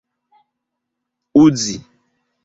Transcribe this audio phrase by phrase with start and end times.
[1.43, 1.75] uzi